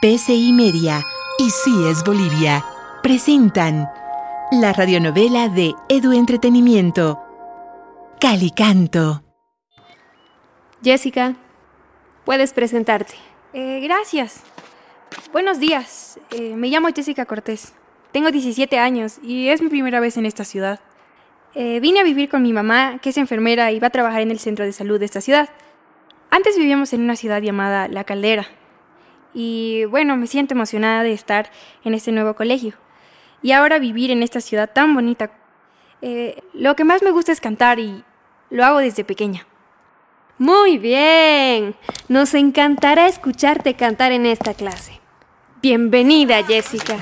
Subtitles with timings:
[0.00, 1.02] PCI Media
[1.38, 2.64] y Sí es Bolivia
[3.02, 3.90] presentan
[4.52, 7.20] la radionovela de Edu Entretenimiento,
[8.20, 9.24] Calicanto.
[10.84, 11.34] Jessica,
[12.24, 13.14] puedes presentarte.
[13.52, 14.42] Eh, gracias.
[15.32, 16.20] Buenos días.
[16.30, 17.72] Eh, me llamo Jessica Cortés.
[18.12, 20.78] Tengo 17 años y es mi primera vez en esta ciudad.
[21.54, 24.30] Eh, vine a vivir con mi mamá, que es enfermera y va a trabajar en
[24.30, 25.48] el centro de salud de esta ciudad.
[26.30, 28.46] Antes vivíamos en una ciudad llamada La Caldera.
[29.34, 31.50] Y bueno, me siento emocionada de estar
[31.84, 32.74] en este nuevo colegio.
[33.42, 35.30] Y ahora vivir en esta ciudad tan bonita.
[36.00, 38.04] Eh, lo que más me gusta es cantar y
[38.50, 39.46] lo hago desde pequeña.
[40.38, 41.76] Muy bien.
[42.08, 45.00] Nos encantará escucharte cantar en esta clase.
[45.60, 46.98] Bienvenida, Jessica.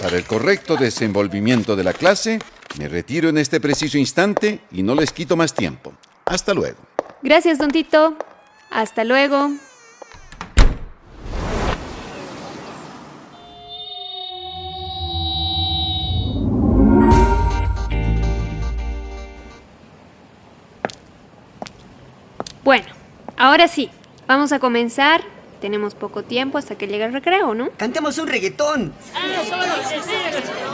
[0.00, 2.40] Para el correcto desenvolvimiento de la clase,
[2.78, 5.92] me retiro en este preciso instante y no les quito más tiempo.
[6.24, 6.78] Hasta luego.
[7.22, 8.16] Gracias, don Tito.
[8.70, 9.50] Hasta luego.
[23.42, 23.90] Ahora sí,
[24.26, 25.22] vamos a comenzar.
[25.60, 27.70] Tenemos poco tiempo hasta que llegue el recreo, ¿no?
[27.76, 28.92] Cantemos un reggaetón.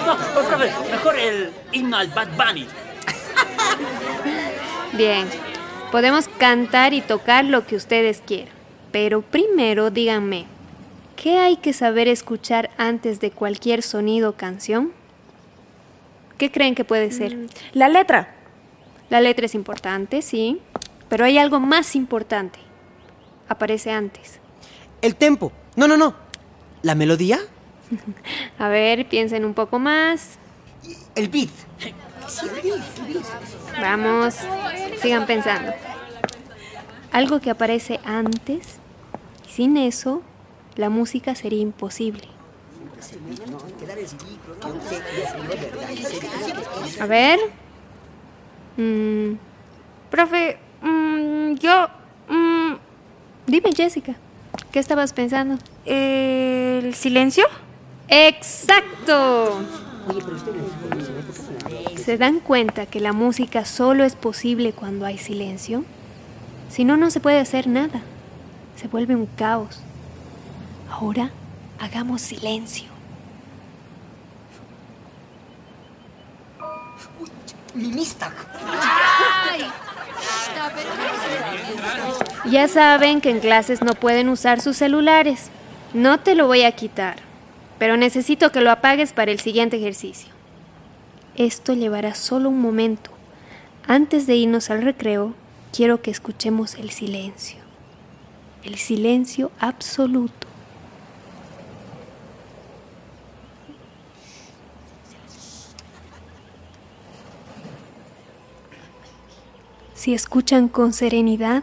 [0.07, 0.17] No,
[0.47, 2.67] profe, mejor el himno al Bad Bunny.
[4.95, 5.27] Bien,
[5.93, 8.55] podemos cantar y tocar lo que ustedes quieran.
[8.93, 10.47] Pero primero díganme,
[11.17, 14.93] ¿qué hay que saber escuchar antes de cualquier sonido o canción?
[16.39, 17.37] ¿Qué creen que puede ser?
[17.73, 18.35] La letra.
[19.11, 20.61] La letra es importante, sí,
[21.09, 22.59] pero hay algo más importante.
[23.49, 24.41] Aparece antes.
[25.01, 25.53] El tempo.
[25.77, 26.15] No, no, no.
[26.83, 27.39] ¿La melodía?
[28.59, 30.39] A ver, piensen un poco más.
[31.15, 31.51] El beat.
[33.81, 34.35] Vamos,
[35.01, 35.73] sigan pensando.
[37.11, 38.77] Algo que aparece antes,
[39.49, 40.23] sin eso,
[40.77, 42.29] la música sería imposible.
[47.01, 47.39] A ver.
[48.77, 49.35] Mm,
[50.11, 50.59] Profe,
[53.49, 54.15] dime, Jessica,
[54.71, 55.59] ¿qué estabas pensando?
[55.85, 57.45] ¿El silencio?
[58.09, 59.61] ¡Exacto!
[61.97, 65.85] ¿Se dan cuenta que la música solo es posible cuando hay silencio?
[66.71, 68.03] Si no, no se puede hacer nada.
[68.77, 69.81] Se vuelve un caos.
[70.91, 71.31] Ahora
[71.81, 72.89] hagamos silencio.
[77.75, 78.33] Mimista.
[82.51, 85.51] Ya saben que en clases no pueden usar sus celulares.
[85.95, 87.17] No te lo voy a quitar,
[87.79, 90.33] pero necesito que lo apagues para el siguiente ejercicio.
[91.37, 93.11] Esto llevará solo un momento.
[93.87, 95.35] Antes de irnos al recreo,
[95.73, 97.59] quiero que escuchemos el silencio.
[98.65, 100.38] El silencio absoluto.
[110.09, 111.63] Si escuchan con serenidad,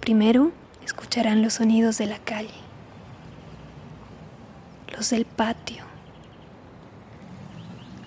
[0.00, 0.50] primero
[0.82, 2.54] escucharán los sonidos de la calle,
[4.96, 5.84] los del patio,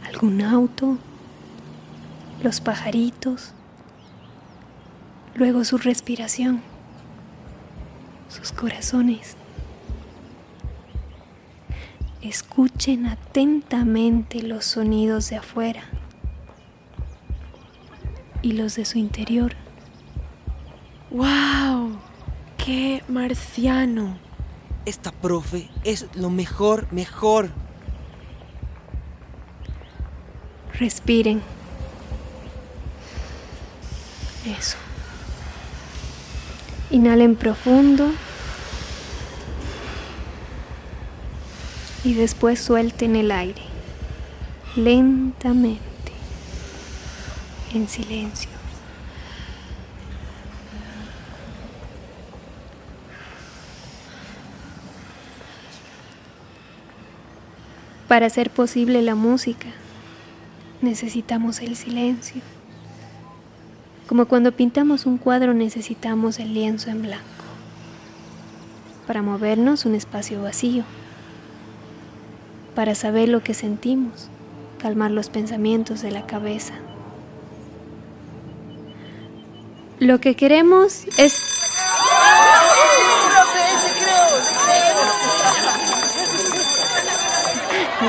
[0.08, 0.98] algún auto,
[2.42, 3.52] los pajaritos,
[5.36, 6.64] luego su respiración,
[8.28, 9.38] sus corazones.
[12.24, 15.84] Escuchen atentamente los sonidos de afuera
[18.46, 19.54] y los de su interior.
[21.10, 21.98] ¡Wow!
[22.64, 24.20] ¡Qué marciano!
[24.86, 27.50] Esta profe es lo mejor, mejor.
[30.78, 31.42] Respiren.
[34.60, 34.78] Eso.
[36.92, 38.12] Inhalen profundo.
[42.04, 43.64] Y después suelten el aire.
[44.76, 45.95] Lentamente.
[47.76, 48.50] En silencio.
[58.08, 59.68] Para hacer posible la música,
[60.82, 62.42] necesitamos el silencio.
[64.08, 67.26] Como cuando pintamos un cuadro necesitamos el lienzo en blanco.
[69.06, 70.86] Para movernos un espacio vacío.
[72.74, 74.30] Para saber lo que sentimos,
[74.82, 76.76] calmar los pensamientos de la cabeza.
[80.00, 81.42] Lo que queremos es...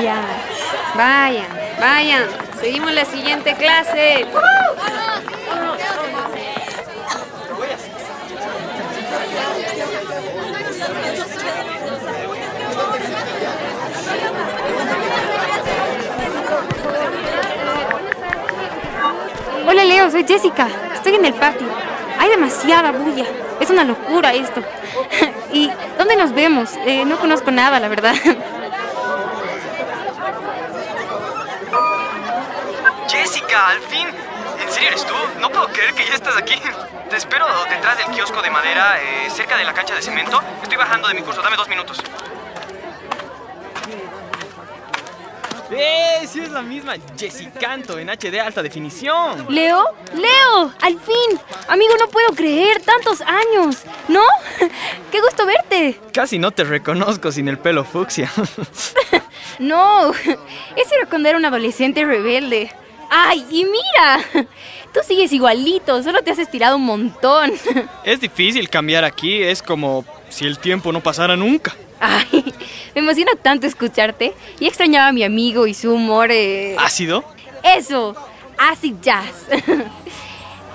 [0.03, 0.21] Ya,
[0.95, 1.47] vayan,
[1.79, 2.27] vayan.
[2.59, 4.27] Seguimos la siguiente clase.
[19.65, 20.86] Hola Leo, soy Jessica.
[21.07, 21.67] Estoy en el patio.
[22.19, 23.23] Hay demasiada bulla.
[23.61, 24.61] Es una locura esto.
[25.53, 26.71] ¿Y dónde nos vemos?
[26.85, 28.13] Eh, no conozco nada, la verdad.
[33.07, 34.05] Jessica, al fin.
[34.61, 35.13] ¿En serio eres tú?
[35.39, 36.55] No puedo creer que ya estás aquí.
[37.09, 40.41] Te espero detrás del kiosco de madera, eh, cerca de la cancha de cemento.
[40.61, 42.03] Estoy bajando de mi curso, dame dos minutos.
[45.71, 46.25] ¡Eh!
[46.27, 49.45] Sí es la misma Jessicanto en HD alta definición.
[49.49, 49.83] Leo,
[50.15, 51.39] Leo, al fin.
[51.67, 53.83] Amigo, no puedo creer, tantos años.
[54.07, 54.21] ¿No?
[55.11, 55.99] Qué gusto verte.
[56.13, 58.31] Casi no te reconozco sin el pelo fucsia.
[59.59, 60.11] No,
[60.75, 62.71] ese era cuando era un adolescente rebelde.
[63.09, 64.47] ¡Ay, y mira!
[64.93, 67.53] Tú sigues igualito, solo te has estirado un montón.
[68.03, 71.73] Es difícil cambiar aquí, es como si el tiempo no pasara nunca.
[71.99, 72.53] Ay,
[72.95, 74.33] me emociona tanto escucharte.
[74.59, 76.29] Y extrañaba a mi amigo y su humor.
[76.31, 77.23] eh, ¿Ácido?
[77.63, 78.15] Eso,
[78.57, 79.47] acid jazz.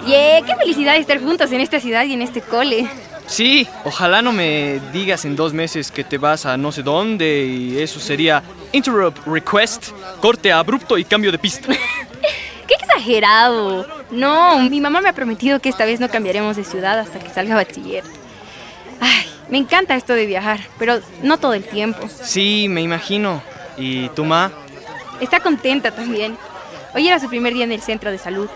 [0.04, 2.88] Yeah, qué felicidad estar juntos en esta ciudad y en este cole.
[3.28, 7.44] Sí, ojalá no me digas en dos meses que te vas a no sé dónde
[7.44, 8.42] y eso sería
[8.72, 9.90] interrupt request,
[10.20, 11.68] corte abrupto y cambio de pista.
[12.66, 13.86] ¡Qué exagerado!
[14.10, 17.30] No, mi mamá me ha prometido que esta vez no cambiaremos de ciudad hasta que
[17.30, 18.02] salga bachiller.
[19.00, 22.08] Ay, me encanta esto de viajar, pero no todo el tiempo.
[22.08, 23.42] Sí, me imagino.
[23.76, 24.50] ¿Y tu ma?
[25.20, 26.36] Está contenta también.
[26.94, 28.48] Hoy era su primer día en el centro de salud.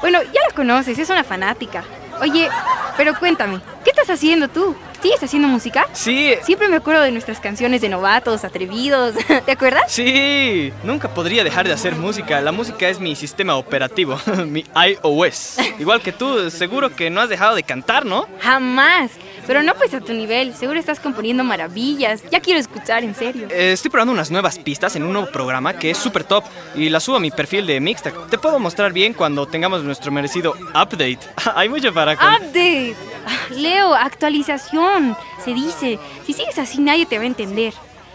[0.00, 1.84] Bueno, ya la conoces, es una fanática.
[2.20, 2.48] Oye,
[2.96, 4.76] pero cuéntame, ¿qué estás haciendo tú?
[5.04, 5.86] ¿Sigues haciendo música?
[5.92, 9.14] Sí, Siempre me acuerdo de nuestras canciones de novatos, atrevidos.
[9.44, 9.82] ¿Te acuerdas?
[9.88, 10.72] sí.
[10.82, 12.40] Nunca podría dejar de hacer música.
[12.40, 15.56] La música es mi sistema operativo, mi iOS.
[15.78, 18.26] Igual que tú, seguro que no has dejado de cantar, ¿no?
[18.40, 19.10] Jamás.
[19.46, 20.54] Pero no pues a tu nivel.
[20.54, 22.22] Seguro estás componiendo maravillas.
[22.30, 23.48] Ya quiero escuchar, en serio.
[23.50, 26.88] Eh, Estoy probando unas nuevas pistas en un nuevo programa que es súper top y
[26.88, 28.30] la subo a mi perfil de Mixtac.
[28.30, 31.18] Te puedo mostrar bien cuando tengamos nuestro merecido update.
[31.54, 32.16] Hay mucho para...
[32.16, 32.96] con- Update.
[33.50, 35.16] Leo, actualización.
[35.44, 35.98] Se dice.
[36.26, 37.74] Si sigues así, nadie te va a entender.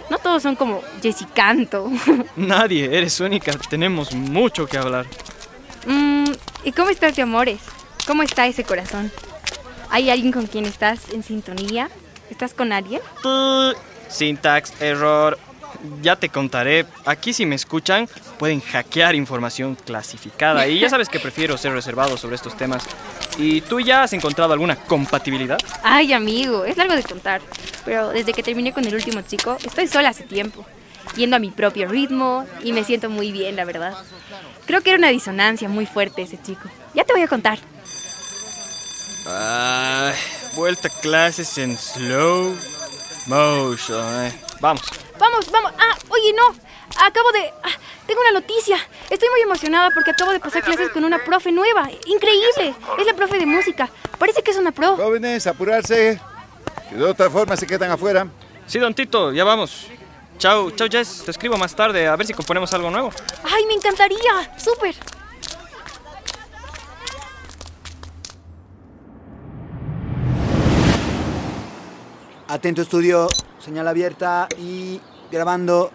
[0.09, 1.91] No todos son como Jessicanto.
[2.35, 3.51] Nadie, eres única.
[3.69, 5.05] Tenemos mucho que hablar.
[5.85, 6.31] Mm,
[6.63, 7.59] ¿Y cómo estás de amores?
[8.07, 9.11] ¿Cómo está ese corazón?
[9.91, 11.89] ¿Hay alguien con quien estás en sintonía?
[12.31, 13.01] ¿Estás con alguien?
[14.07, 15.37] Syntax, error.
[16.01, 16.85] Ya te contaré.
[17.05, 22.17] Aquí si me escuchan pueden hackear información clasificada y ya sabes que prefiero ser reservado
[22.17, 22.83] sobre estos temas.
[23.37, 25.57] ¿Y tú ya has encontrado alguna compatibilidad?
[25.83, 27.41] Ay, amigo, es largo de contar.
[27.85, 30.65] Pero desde que terminé con el último chico, estoy sola hace tiempo.
[31.15, 33.93] Yendo a mi propio ritmo y me siento muy bien, la verdad.
[34.65, 36.69] Creo que era una disonancia muy fuerte ese chico.
[36.93, 37.57] Ya te voy a contar.
[39.25, 40.13] Ay,
[40.55, 42.55] vuelta a clases en slow
[43.27, 44.25] motion.
[44.25, 44.48] eh.
[44.59, 44.81] Vamos.
[45.17, 45.73] Vamos, vamos.
[45.79, 46.55] Ah, oye, no.
[47.05, 47.53] Acabo de...
[47.63, 47.71] ah,
[48.05, 48.77] tengo una noticia.
[49.09, 51.89] Estoy muy emocionada porque acabo de pasar clases con una profe nueva.
[52.05, 52.75] Increíble.
[52.97, 53.89] Es la profe de música.
[54.17, 54.97] Parece que es una pro.
[54.97, 56.19] Jóvenes, apurarse.
[56.89, 58.27] Que de otra forma se quedan afuera.
[58.65, 59.87] Sí, don Tito, ya vamos.
[60.37, 61.23] Chao, chao Jess.
[61.23, 63.11] Te escribo más tarde a ver si componemos algo nuevo.
[63.43, 64.57] Ay, me encantaría.
[64.57, 64.95] Súper.
[72.47, 73.27] Atento estudio,
[73.59, 74.99] señal abierta y
[75.31, 75.91] grabando.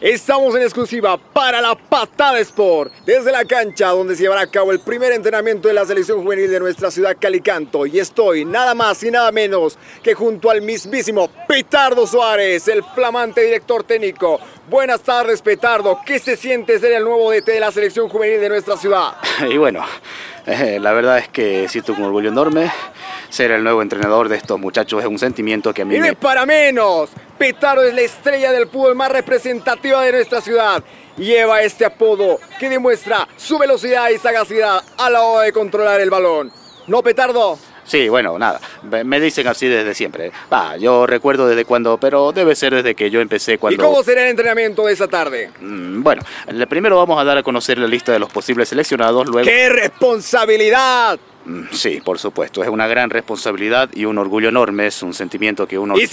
[0.00, 4.72] Estamos en exclusiva para la Patada Sport, desde la cancha donde se llevará a cabo
[4.72, 7.86] el primer entrenamiento de la selección juvenil de nuestra ciudad Calicanto.
[7.86, 13.42] Y estoy nada más y nada menos que junto al mismísimo Petardo Suárez, el flamante
[13.42, 14.40] director técnico.
[14.68, 16.00] Buenas tardes, Petardo.
[16.04, 19.14] ¿Qué se siente ser el nuevo DT de la selección juvenil de nuestra ciudad?
[19.48, 19.84] Y bueno,
[20.46, 22.72] eh, la verdad es que siento un orgullo enorme.
[23.32, 26.04] Ser el nuevo entrenador de estos muchachos es un sentimiento que a mí Y no
[26.04, 27.08] es para menos.
[27.38, 30.84] Petardo es la estrella del fútbol más representativa de nuestra ciudad.
[31.16, 36.10] Lleva este apodo que demuestra su velocidad y sagacidad a la hora de controlar el
[36.10, 36.52] balón.
[36.86, 37.58] ¿No, Petardo?
[37.84, 38.60] Sí, bueno, nada.
[39.02, 40.30] Me dicen así desde siempre.
[40.52, 43.82] Va, yo recuerdo desde cuando, pero debe ser desde que yo empecé ¿Y cuando...
[43.82, 45.50] cómo será el entrenamiento de esa tarde?
[45.58, 46.22] Mm, Bueno,
[46.68, 49.48] primero vamos a dar a conocer la lista de los posibles seleccionados, luego...
[49.48, 51.18] ¡Qué responsabilidad!
[51.44, 55.66] Mm, Sí, por supuesto, es una gran responsabilidad y un orgullo enorme, es un sentimiento
[55.66, 55.96] que uno...
[55.96, 56.06] Y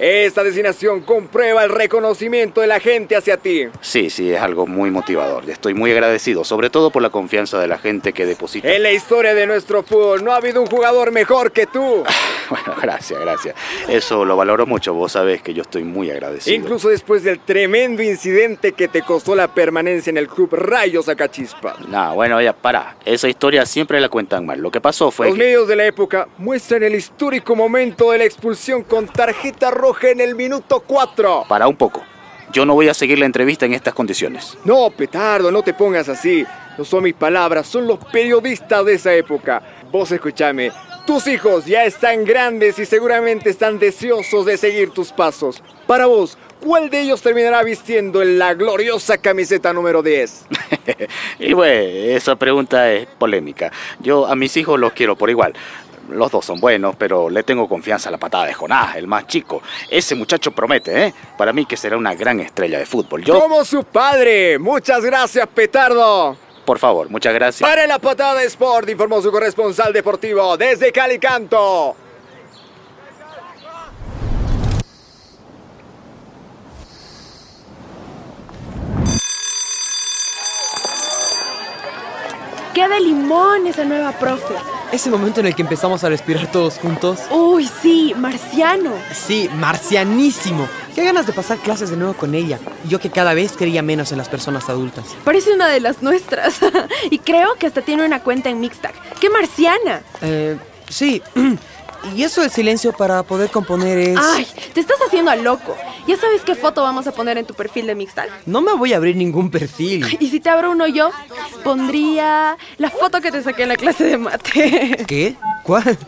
[0.00, 3.66] esta designación comprueba el reconocimiento de la gente hacia ti.
[3.82, 5.48] Sí, sí, es algo muy motivador.
[5.50, 8.72] Estoy muy agradecido, sobre todo por la confianza de la gente que deposita.
[8.72, 12.02] En la historia de nuestro fútbol no ha habido un jugador mejor que tú.
[12.50, 13.54] Bueno, gracias, gracias.
[13.86, 16.56] Eso lo valoro mucho, vos sabés que yo estoy muy agradecido.
[16.56, 21.76] Incluso después del tremendo incidente que te costó la permanencia en el club Rayos Acachispa.
[21.86, 22.96] No, bueno, ya, para.
[23.04, 24.58] Esa historia siempre la cuentan mal.
[24.58, 25.44] Lo que pasó fue Los que...
[25.44, 30.20] medios de la época muestran el histórico momento de la expulsión con tarjeta roja en
[30.20, 31.44] el minuto 4.
[31.48, 32.02] Para un poco.
[32.52, 34.58] Yo no voy a seguir la entrevista en estas condiciones.
[34.64, 36.44] No, Petardo, no te pongas así.
[36.76, 39.62] No son mis palabras, son los periodistas de esa época.
[39.92, 40.72] Vos escúchame,
[41.06, 45.62] tus hijos ya están grandes y seguramente están deseosos de seguir tus pasos.
[45.86, 50.46] Para vos, ¿cuál de ellos terminará vistiendo en la gloriosa camiseta número 10?
[51.38, 53.70] y bueno, esa pregunta es polémica.
[54.00, 55.54] Yo a mis hijos los quiero por igual.
[56.10, 59.26] Los dos son buenos, pero le tengo confianza a la patada de Jonás, el más
[59.26, 59.62] chico.
[59.88, 61.14] Ese muchacho promete, ¿eh?
[61.36, 63.22] Para mí que será una gran estrella de fútbol.
[63.24, 63.40] Yo...
[63.40, 64.58] Como su padre.
[64.58, 66.36] Muchas gracias, Petardo.
[66.64, 67.68] Por favor, muchas gracias.
[67.68, 71.96] Para la patada de Sport, informó su corresponsal deportivo desde Calicanto.
[82.74, 84.54] ¡Qué de limón esa nueva profe!
[84.92, 87.20] Ese momento en el que empezamos a respirar todos juntos.
[87.30, 88.94] Uy, sí, marciano.
[89.12, 90.68] Sí, marcianísimo.
[90.96, 92.58] Qué ganas de pasar clases de nuevo con ella.
[92.88, 95.04] Yo que cada vez creía menos en las personas adultas.
[95.24, 96.58] Parece una de las nuestras.
[97.10, 98.94] y creo que hasta tiene una cuenta en Mixtag.
[99.20, 100.02] ¡Qué marciana!
[100.22, 100.56] Eh,
[100.88, 101.22] sí.
[102.14, 104.18] Y eso del silencio para poder componer es...
[104.18, 104.46] ¡Ay!
[104.72, 105.76] Te estás haciendo a loco.
[106.06, 108.28] ¿Ya sabes qué foto vamos a poner en tu perfil de Mixtag?
[108.46, 110.06] No me voy a abrir ningún perfil.
[110.20, 111.10] ¿Y si te abro uno yo?
[111.62, 115.04] Pondría la foto que te saqué en la clase de mate.
[115.06, 115.36] ¿Qué?
[115.62, 115.98] ¿Cuál?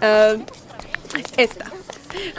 [0.00, 0.42] Uh,
[1.36, 1.70] esta.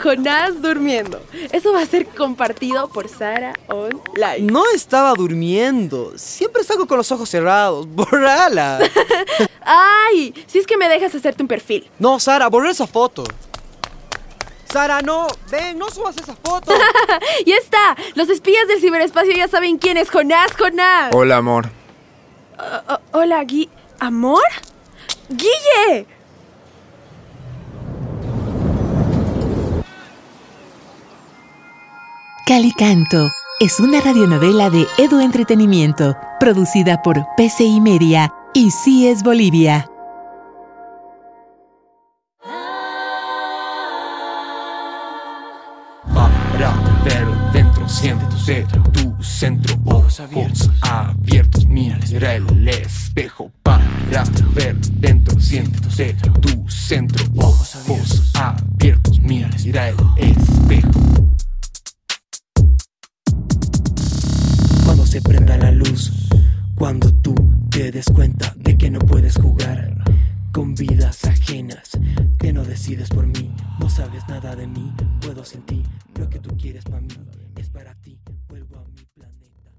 [0.02, 1.22] Jonás durmiendo.
[1.52, 4.52] Eso va a ser compartido por Sara Online.
[4.52, 6.12] No estaba durmiendo.
[6.16, 7.86] Siempre salgo con los ojos cerrados.
[7.94, 8.78] ¡Borrala!
[9.60, 10.34] ¡Ay!
[10.46, 11.88] Si es que me dejas hacerte un perfil.
[11.98, 13.24] No, Sara, borra esa foto.
[14.70, 16.72] Sara, no, ven, no subas esa foto.
[17.46, 17.96] ya está.
[18.14, 21.14] Los espías del ciberespacio ya saben quién es Jonás, Jonás.
[21.14, 21.68] Hola, amor.
[22.58, 23.68] Uh, uh, hola, Gui.
[24.00, 24.42] ¿Amor?
[25.28, 26.06] ¡Guille!
[32.46, 39.86] Calicanto es una radionovela de Edu Entretenimiento, producida por PCI Media y CIES Bolivia.
[46.12, 51.98] Para ver dentro, siente tu centro, tu centro, ojos abiertos, abiertos, mira
[52.34, 53.50] el espejo.
[53.62, 53.82] Para
[54.54, 57.74] ver dentro, siente tu centro, tu centro, ojos
[58.34, 59.48] abiertos, mira
[59.88, 61.03] el espejo.
[65.14, 66.10] Se prenda la luz,
[66.74, 67.36] cuando tú
[67.70, 69.94] te des cuenta de que no puedes jugar
[70.50, 71.90] con vidas ajenas,
[72.36, 75.84] que no decides por mí, no sabes nada de mí, puedo sentir
[76.18, 77.14] lo que tú quieres para mí,
[77.56, 78.18] es para ti,
[78.48, 79.70] vuelvo a mi planeta.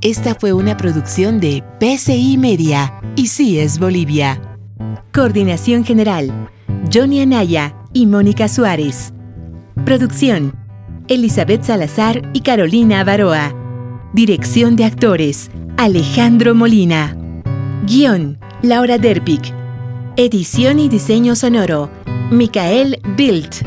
[0.00, 4.40] Esta fue una producción de PCI Media y CIES Bolivia.
[5.12, 6.48] Coordinación General,
[6.90, 9.12] Johnny Anaya y Mónica Suárez.
[9.84, 10.65] Producción,
[11.08, 13.54] Elizabeth Salazar y Carolina Avaroa.
[14.12, 17.16] Dirección de actores, Alejandro Molina.
[17.84, 19.54] Guión, Laura Derpic.
[20.16, 21.90] Edición y diseño sonoro,
[22.30, 23.64] Micael Bildt.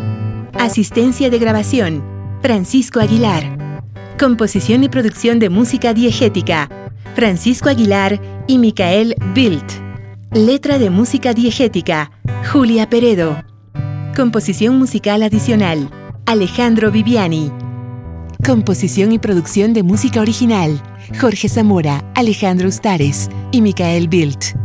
[0.53, 2.03] Asistencia de grabación,
[2.41, 3.79] Francisco Aguilar.
[4.19, 6.69] Composición y producción de música diegética,
[7.15, 9.71] Francisco Aguilar y Micael Bildt.
[10.33, 12.11] Letra de música diegética,
[12.51, 13.41] Julia Peredo.
[14.15, 15.89] Composición musical adicional,
[16.29, 17.51] Alejandro Viviani.
[18.45, 20.79] Composición y producción de música original,
[21.19, 24.55] Jorge Zamora, Alejandro Ustares y Micael Bildt.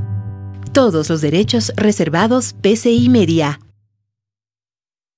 [0.74, 3.60] Todos los derechos reservados PCI Media.